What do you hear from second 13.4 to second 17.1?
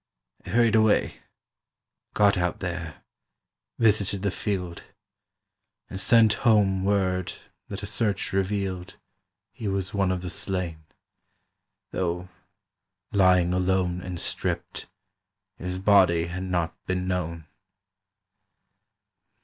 alone And stript, his body had not been